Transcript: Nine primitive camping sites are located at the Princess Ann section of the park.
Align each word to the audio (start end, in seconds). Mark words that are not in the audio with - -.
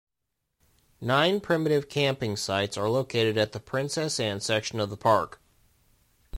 Nine 0.99 1.39
primitive 1.41 1.87
camping 1.87 2.35
sites 2.35 2.75
are 2.75 2.89
located 2.89 3.37
at 3.37 3.51
the 3.51 3.59
Princess 3.59 4.19
Ann 4.19 4.39
section 4.39 4.79
of 4.79 4.89
the 4.89 4.97
park. 4.97 5.39